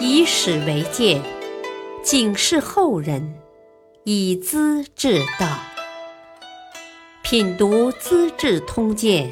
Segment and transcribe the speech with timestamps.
[0.00, 1.20] 以史为鉴，
[2.02, 3.34] 警示后人，
[4.04, 5.58] 以资治道。
[7.22, 9.30] 品读《资治通鉴》，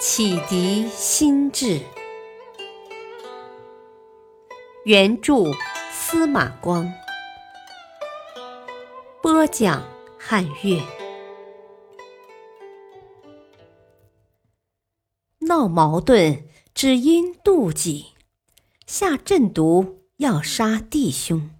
[0.00, 1.80] 启迪心智。
[4.84, 5.44] 原著
[5.92, 6.90] 司马光，
[9.22, 9.84] 播讲
[10.18, 10.80] 汉乐。
[15.40, 16.44] 闹矛盾
[16.74, 18.06] 只因妒忌，
[18.92, 21.50] 下阵毒要杀弟兄。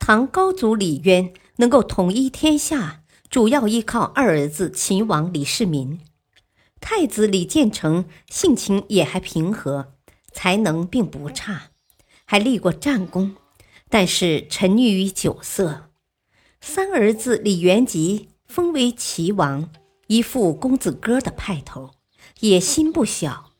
[0.00, 6.00] 唐高祖李渊能够统一天下，主要依靠二儿子秦王李世民。
[6.80, 9.94] 太子李建成性情也还平和。
[10.32, 11.70] 才能并不差，
[12.24, 13.36] 还立过战功，
[13.88, 15.90] 但是沉溺于酒色。
[16.60, 19.70] 三儿子李元吉封为齐王，
[20.08, 21.92] 一副公子哥的派头，
[22.40, 23.51] 野心不小。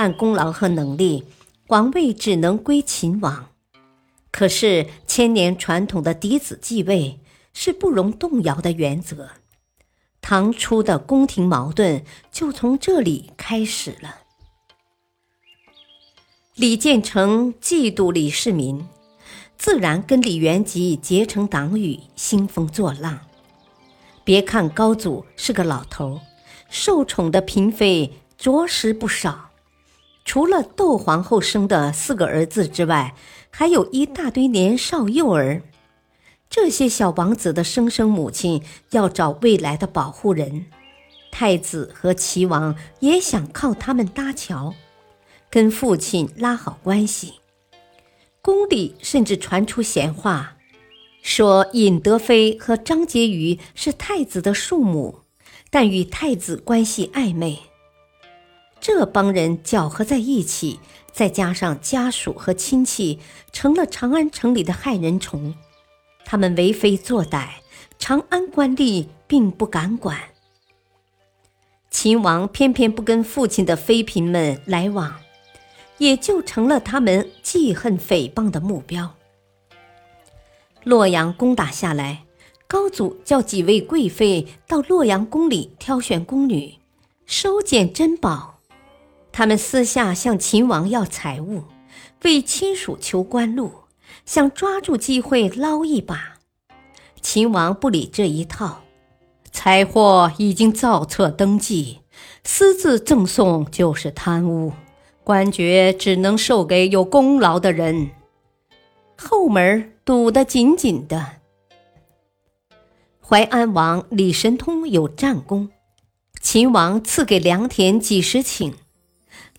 [0.00, 1.24] 按功劳和能力，
[1.66, 3.50] 王位只能归秦王。
[4.30, 7.20] 可是千年传统的嫡子继位
[7.52, 9.28] 是不容动摇的原则，
[10.22, 12.02] 唐初的宫廷矛盾
[12.32, 14.20] 就从这里开始了。
[16.54, 18.88] 李建成嫉妒李世民，
[19.58, 23.20] 自然跟李元吉结成党羽，兴风作浪。
[24.24, 26.22] 别看高祖是个老头，
[26.70, 29.49] 受宠的嫔妃着实不少。
[30.30, 33.16] 除了窦皇后生的四个儿子之外，
[33.50, 35.60] 还有一大堆年少幼儿。
[36.48, 40.66] 这些小王子的生生母亲要找未来的保护人，
[41.32, 44.72] 太子和齐王也想靠他们搭桥。
[45.50, 47.40] 跟父亲拉好关系，
[48.40, 50.58] 宫里甚至传出闲话，
[51.22, 55.22] 说尹德妃和张婕妤是太子的庶母，
[55.70, 57.58] 但与太子关系暧昧。
[58.80, 60.80] 这帮人搅合在一起，
[61.12, 63.18] 再加上家属和亲戚，
[63.52, 65.54] 成了长安城里的害人虫。
[66.24, 67.48] 他们为非作歹，
[67.98, 70.18] 长安官吏并不敢管。
[71.90, 75.20] 秦王偏偏不跟父亲的妃嫔们来往。
[75.98, 79.16] 也就成了他们记恨诽谤的目标。
[80.82, 82.24] 洛阳攻打下来，
[82.66, 86.76] 高祖叫几位贵妃到洛阳宫里挑选宫女，
[87.26, 88.59] 收捡珍宝。
[89.32, 91.64] 他们私下向秦王要财物，
[92.24, 93.72] 为亲属求官路，
[94.26, 96.38] 想抓住机会捞一把。
[97.22, 98.82] 秦王不理这一套，
[99.52, 102.00] 财货已经造册登记，
[102.44, 104.72] 私自赠送就是贪污。
[105.22, 108.10] 官爵只能授给有功劳的人，
[109.16, 111.24] 后门堵得紧紧的。
[113.20, 115.68] 淮安王李神通有战功，
[116.40, 118.72] 秦王赐给良田几十顷。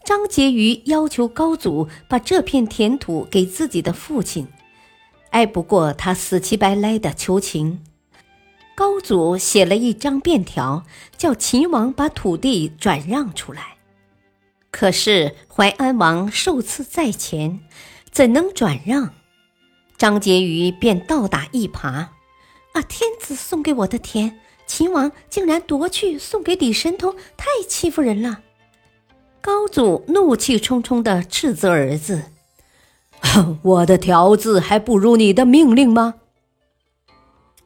[0.03, 4.47] 张婕妤要求高祖把这片田土给自己的父亲，
[5.29, 7.83] 挨不过他死乞白赖的求情。
[8.75, 10.83] 高祖写了一张便条，
[11.15, 13.77] 叫秦王把土地转让出来。
[14.71, 17.59] 可是淮安王受赐在前，
[18.09, 19.13] 怎能转让？
[19.97, 22.07] 张婕妤便倒打一耙
[22.73, 28.41] ：“啊，天子送给我的田，秦王竟然夺去送给李神通，太欺负人了！”
[29.41, 32.25] 高祖怒气冲冲地斥责儿子
[33.63, 36.15] ：“我的条子还不如你的命令吗？”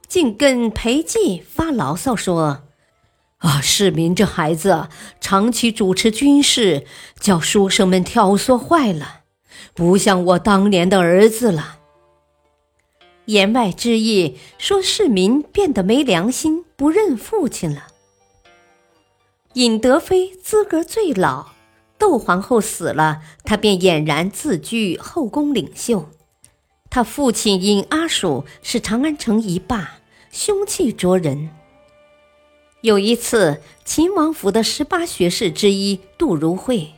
[0.08, 2.62] 竟跟裴寂发牢骚说。
[3.40, 3.62] 啊！
[3.62, 4.88] 世民这孩子
[5.19, 6.85] 长期主持军事，
[7.19, 9.22] 叫书生们挑唆坏了，
[9.75, 11.80] 不像我当年的儿子了。
[13.25, 17.88] 言外之意说世民变得没良心，不认父亲了。
[19.53, 21.47] 尹德妃资格最老，
[22.06, 26.08] 窦皇后死了，他便俨然自居后宫领袖。
[26.88, 29.94] 他父亲尹阿鼠是长安城一霸，
[30.32, 31.50] 凶气灼人。
[32.82, 36.90] 有一次，秦王府的十八学士之一杜如晦，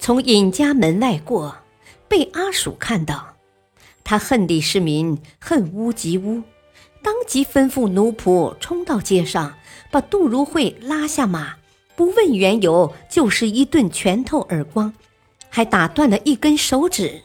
[0.00, 1.58] 从尹家门外过，
[2.08, 3.36] 被阿鼠看到。
[4.02, 6.42] 他恨李世民，恨屋及乌，
[7.04, 9.54] 当即吩咐奴仆冲到街上，
[9.92, 11.54] 把杜如晦拉下马，
[12.00, 14.94] 不问缘由，就是一顿拳头耳光，
[15.50, 17.24] 还打断了一根手指。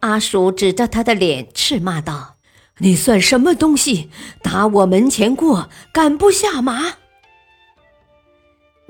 [0.00, 2.34] 阿鼠指着他的脸斥骂道
[2.78, 4.10] ：“你算什么东西？
[4.42, 6.94] 打我门前过，敢不下马？”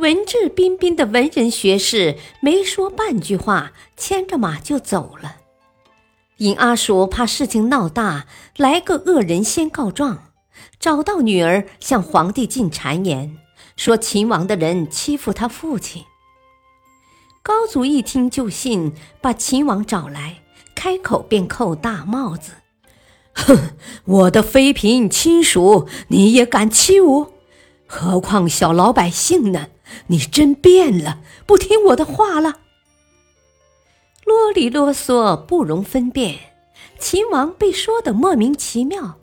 [0.00, 5.36] 文质彬彬的文人学士没说半句话，牵着马就走了。
[6.38, 8.26] 尹阿叔怕事情闹大，
[8.56, 10.32] 来个恶人先告状，
[10.80, 13.36] 找到女儿向皇帝进谗言，
[13.76, 16.04] 说秦王的人欺负他父亲。
[17.42, 20.42] 高祖一听就信，把秦王找来，
[20.74, 22.52] 开口便扣大帽子
[23.34, 27.28] ：“哼，我的妃嫔亲属你也敢欺侮？
[27.86, 29.68] 何况小老百姓呢？
[30.08, 32.60] 你真变了，不听我的话了。”
[34.26, 36.36] 啰里啰嗦，不容分辨。
[36.98, 39.18] 秦王被说的莫名其妙。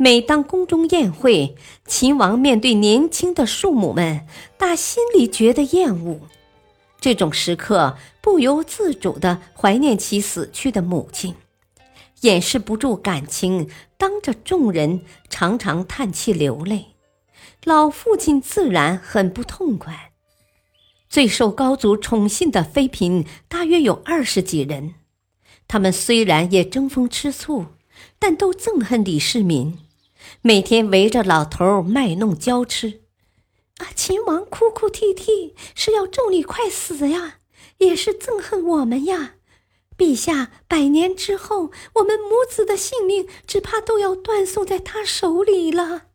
[0.00, 4.24] 每当宫中宴会，秦王面对年轻的庶母们，
[4.56, 6.20] 打心里觉得厌恶。
[7.00, 11.34] 这种时刻，不由自主地怀念起死去的母亲，
[12.20, 16.94] 掩饰不住感情，当着众人常常叹气流泪。
[17.64, 20.12] 老父亲自然很不痛快。
[21.10, 24.94] 最受高祖宠信的妃嫔大约有二十几人，
[25.66, 27.66] 他们虽然也争风吃醋，
[28.20, 29.76] 但都憎恨李世民，
[30.48, 33.02] 每天围着老头卖弄娇痴。
[33.76, 37.40] 啊，秦王哭哭啼啼，是要咒你快死呀，
[37.76, 39.34] 也是憎恨我们呀！
[39.98, 46.06] 陛下百年之后，我们母子的性命只怕都要断送在他手里了。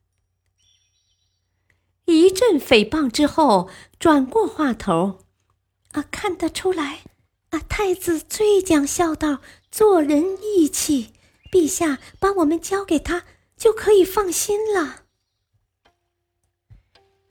[2.05, 3.69] 一阵诽谤之后，
[3.99, 5.19] 转过话头，
[5.91, 7.01] 啊，看得出来，
[7.51, 11.13] 啊，太子最讲孝道，做人义气，
[11.51, 13.25] 陛下把我们交给他，
[13.63, 15.03] 就可以放心了。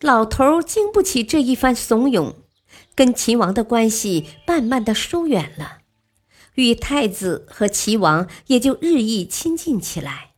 [0.00, 2.36] 老头经不起这一番怂恿，
[2.94, 5.80] 跟齐王的关系慢慢的疏远了，
[6.54, 10.30] 与太子和齐王也就日益亲近起来。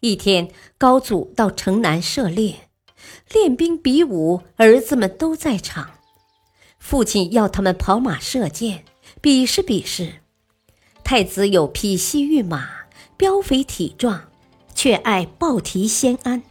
[0.00, 2.68] 一天，高祖到城南射猎。
[3.32, 6.00] 练兵比武，儿子们都在场。
[6.78, 8.84] 父亲要他们跑马射箭，
[9.22, 10.20] 比试比试。
[11.02, 12.85] 太子有匹西域马，
[13.18, 14.24] 膘肥体壮，
[14.74, 16.42] 却爱抱蹄先安。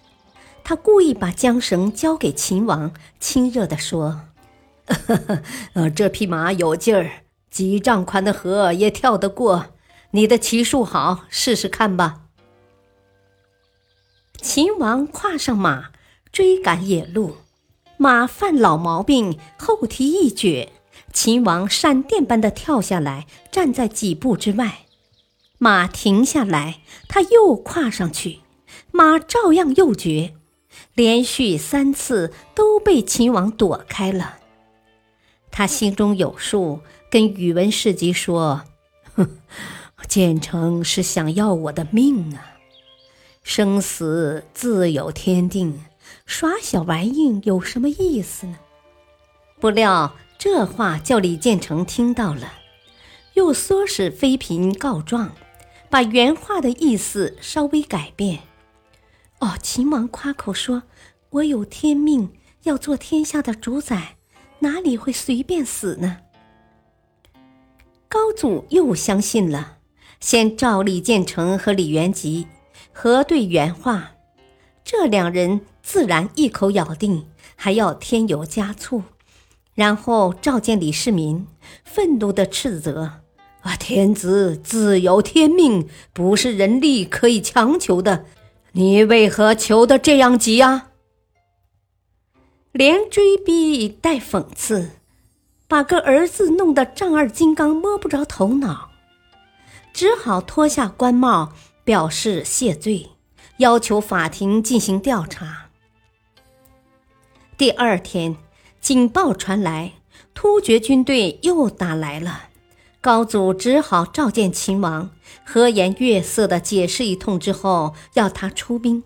[0.64, 4.22] 他故意把缰绳交给秦王，亲热地说
[5.74, 9.68] ：“呃，这匹马有劲儿，几丈宽的河也跳得过。
[10.12, 12.22] 你的骑术好，试试看吧。”
[14.42, 15.90] 秦王跨上马。
[16.32, 17.38] 追赶野鹿，
[17.96, 20.68] 马犯老毛病，后蹄一撅，
[21.14, 24.85] 秦王闪电般的跳下来，站在几步之外。
[25.66, 28.42] 马停下来，他又跨上去，
[28.92, 30.36] 马照样又绝，
[30.94, 34.38] 连续三次都被秦王躲开了。
[35.50, 38.62] 他心中有数，跟宇文士及说
[39.18, 39.40] ：“哼，
[40.08, 42.58] 建成是想要我的命啊！
[43.42, 45.84] 生死自有天定。”
[46.28, 48.60] 耍小玩意有什么意思呢？
[49.60, 52.54] 不料这话叫李建成听到了，
[53.34, 55.32] 又唆使妃嫔告状，
[55.96, 58.40] 把原话的意思稍微改变。
[59.40, 60.84] 哦，秦王夸口说
[61.32, 62.34] ：“我有天命，
[62.64, 64.18] 要做天下的主宰，
[64.60, 66.18] 哪里会随便死呢？”
[68.12, 69.78] 高祖又相信了，
[70.20, 72.46] 先召李建成和李元吉
[72.92, 74.16] 核对原话，
[74.84, 75.62] 这两人。
[75.82, 77.26] 自然一口咬定，
[77.56, 79.04] 还要添油加醋，
[79.74, 81.48] 然后召见李世民，
[81.86, 83.22] 愤怒地斥责
[83.66, 88.26] ：“啊，天子自有天命，不是人力可以强求的，
[88.74, 90.92] 你为何求得这样急啊？”
[92.72, 94.92] 连追逼带讽刺，
[95.68, 98.92] 把个儿子弄得丈二金刚摸不着头脑，
[99.92, 101.54] 只好脱下官帽
[101.84, 103.10] 表示谢罪，
[103.58, 105.70] 要求法庭进行调查。
[107.58, 108.36] 第二天，
[108.80, 109.94] 警报传来，
[110.36, 112.50] 突厥军队又打来了。
[113.06, 115.12] 高祖只好召见秦王，
[115.44, 119.04] 和颜悦色地解释一通之后，要他出兵。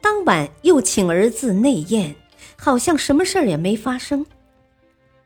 [0.00, 2.14] 当晚又请儿子内宴，
[2.56, 4.24] 好像什么事儿也没发生。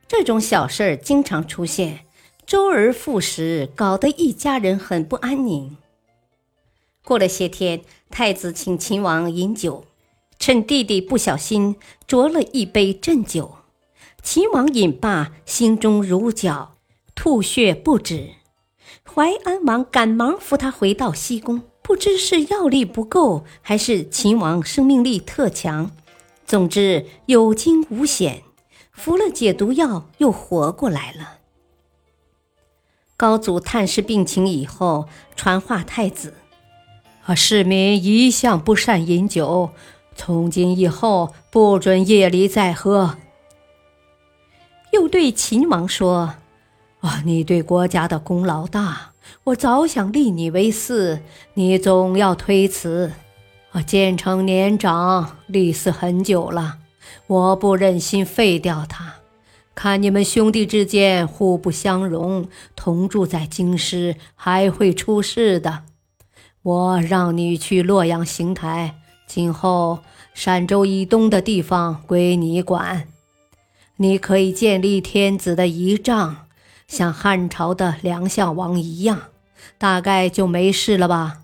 [0.07, 1.99] 这种小事儿经常出现，
[2.47, 5.77] 周而复始，搞得一家人很不安宁。
[7.03, 9.85] 过了些天，太子请秦王饮酒。
[10.39, 11.75] 趁弟弟不小心
[12.07, 13.57] 酌了一杯鸩酒，
[14.23, 16.76] 秦王饮罢，心中如绞，
[17.17, 18.29] 吐血不止。
[19.03, 25.91] 淮安王赶忙扶他回到西宫，不知是药力不够，还是秦王生命力特强，
[26.45, 28.43] 总之有惊无险，
[28.91, 31.39] 服了解毒药又活过来了。
[33.17, 36.35] 高祖探视病情以后，传话太子
[37.25, 39.71] ：“啊，市民一向不善饮酒。”
[40.15, 43.17] 从今以后，不准夜里再喝。
[44.91, 46.35] 又对秦王说
[46.99, 49.11] ：“啊，你对国家的功劳大，
[49.45, 51.19] 我早想立你为嗣，
[51.53, 53.11] 你总要推辞。
[53.71, 56.79] 啊，建成年长，立嗣很久了，
[57.27, 59.15] 我不忍心废掉他，
[59.75, 65.83] 看你们兄弟之间互不相容，同住在京师还会出事的。
[66.63, 68.95] 我让你去洛阳邢台，
[69.27, 69.99] 今后
[70.33, 73.07] 陕州以东的地方归你管。
[73.97, 76.46] 你可以建立天子的仪仗，
[76.87, 79.23] 像汉朝的梁相王一样，
[79.77, 81.41] 大概就没事了吧？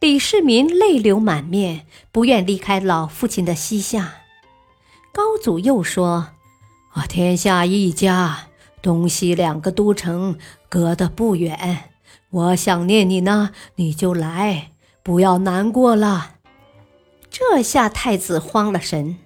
[0.00, 4.14] 李世民泪流满面，不愿离开老父亲的膝下。
[5.12, 6.28] 高祖又说
[6.92, 8.48] ：“啊，天下一家，
[8.82, 10.38] 东西两个都城
[10.68, 11.90] 隔得不远，
[12.30, 16.36] 我想念你呢，你就来，不要难过了。”
[17.30, 19.16] 这下太子慌了神。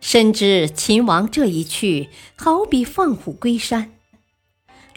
[0.00, 3.92] 深知秦王这一去，好比放虎归山。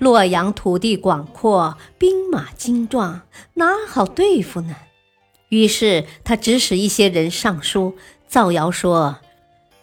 [0.01, 3.21] 洛阳土地广阔，兵马精壮，
[3.53, 4.75] 哪好对付呢？
[5.49, 7.95] 于是他指使一些人上书，
[8.27, 9.17] 造谣说：“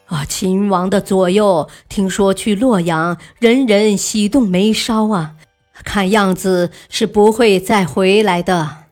[0.06, 5.36] 啊，秦王的左右听说去洛阳，人人喜动眉梢啊，
[5.84, 8.86] 看样子是不会再回来的。”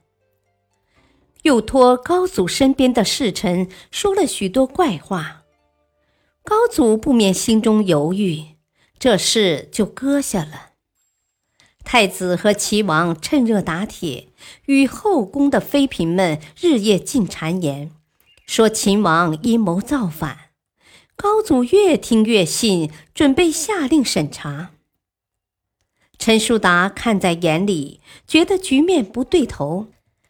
[1.43, 5.43] 又托高祖身边的侍臣说了许多怪话。
[6.45, 8.45] 高祖不免心中犹豫，
[8.97, 10.66] 这事就搁下了。
[11.87, 14.27] 太子和齐王趁热打铁，
[14.67, 17.93] 与后宫的妃嫔们日夜进谗言，
[18.45, 20.37] 说秦王阴谋造反。
[21.15, 24.73] 高祖越听越信，准备下令审查。
[26.19, 29.87] 陈叔达看在眼里，觉得局面不对头，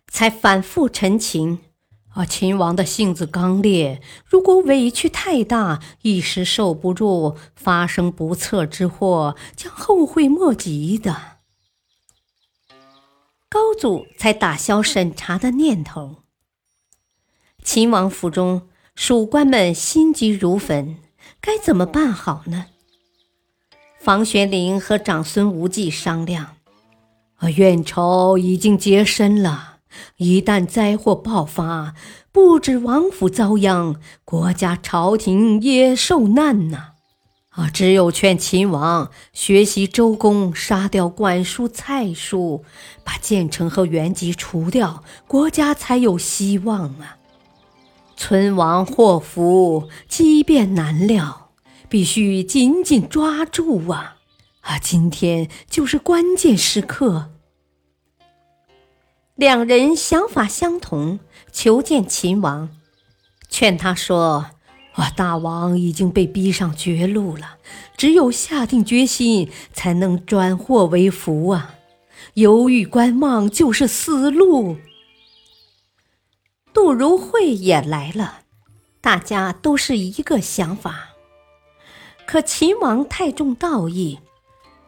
[0.09, 1.61] 才反复陈情。
[2.09, 11.36] 啊，秦王的性子刚烈，如果委屈太大，一时受不住，发生不测之祸，将后悔莫及的。
[13.57, 16.17] 高祖才打消审查的念头。
[17.65, 20.97] 秦王府中，属官们心急如焚，
[21.41, 22.67] 该怎么办好呢？
[23.99, 26.57] 房玄龄和长孙无忌商量：
[27.37, 29.79] 啊，怨仇已经结深了。
[30.19, 31.95] 一旦灾祸爆发，
[32.31, 36.96] 不止王府遭殃，国家朝廷也受难呐！
[37.57, 42.65] 啊只有劝秦王学习周公，杀掉管叔、蔡叔，
[43.03, 47.17] 把建成和元吉除掉，国家才有希望啊！
[48.15, 51.51] 存亡祸福，机变难料，
[51.89, 54.17] 必须紧紧抓住啊！
[54.61, 57.31] 啊，今天就是关键时刻。
[59.35, 61.21] 两人想法相同，
[61.53, 62.69] 求见秦王，
[63.49, 64.47] 劝他说
[64.97, 67.59] ：“啊，大王已经被逼上绝路了，
[67.97, 71.75] 只有下定决心，才能转祸为福啊！
[72.35, 74.79] 犹豫观望就是死路。”
[76.73, 78.41] 杜如晦也来了，
[79.01, 81.11] 大家都是一个想法。
[82.27, 84.19] 可秦王太重道义，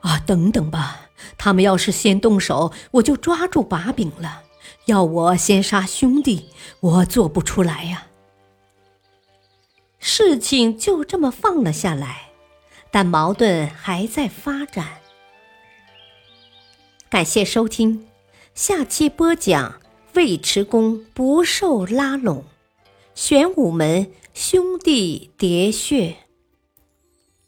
[0.01, 1.03] 啊，等等吧。
[1.37, 4.43] 他们要是先动手，我就抓住把柄了。
[4.87, 6.49] 要我先杀兄弟，
[6.81, 8.08] 我做不出来呀。
[9.99, 12.31] 事情就这么放了下来，
[12.91, 15.01] 但矛盾还在发展。
[17.11, 18.07] 感谢收听，
[18.55, 19.81] 下期播讲
[20.15, 22.45] 尉迟恭不受拉拢，
[23.15, 26.17] 玄武门兄弟喋血。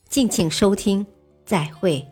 [0.09, 1.07] 敬请收听，
[1.45, 2.10] 再会。